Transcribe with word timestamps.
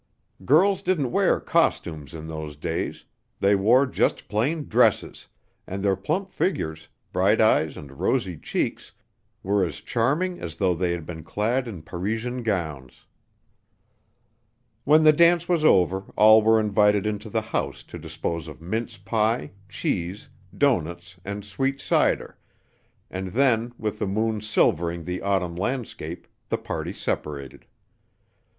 Girls 0.45 0.81
didn't 0.81 1.11
wear 1.11 1.39
"costumes" 1.39 2.15
in 2.15 2.25
those 2.25 2.55
days; 2.55 3.05
they 3.39 3.55
wore 3.55 3.85
just 3.85 4.27
plain 4.27 4.67
dresses, 4.67 5.27
and 5.67 5.83
their 5.83 5.95
plump 5.95 6.31
figures, 6.31 6.87
bright 7.13 7.39
eyes 7.39 7.77
and 7.77 7.99
rosy 7.99 8.35
cheeks 8.35 8.93
were 9.43 9.63
as 9.63 9.75
charming 9.79 10.39
as 10.39 10.55
though 10.55 10.73
they 10.73 10.91
had 10.93 11.05
been 11.05 11.23
clad 11.23 11.67
in 11.67 11.83
Parisian 11.83 12.41
gowns. 12.41 13.05
When 14.85 15.03
the 15.03 15.13
dance 15.13 15.47
was 15.47 15.63
over 15.63 16.05
all 16.15 16.41
were 16.41 16.59
invited 16.59 17.05
into 17.05 17.29
the 17.29 17.41
house 17.53 17.83
to 17.83 17.99
dispose 17.99 18.47
of 18.47 18.59
mince 18.59 18.97
pie, 18.97 19.51
cheese, 19.69 20.29
doughnuts 20.57 21.17
and 21.23 21.45
sweet 21.45 21.79
cider, 21.79 22.39
and 23.11 23.27
then, 23.27 23.71
with 23.77 23.99
the 23.99 24.07
moon 24.07 24.41
silvering 24.41 25.03
the 25.03 25.21
autumn 25.21 25.55
landscape, 25.55 26.25
the 26.49 26.57
party 26.57 26.91
separated. 26.91 27.67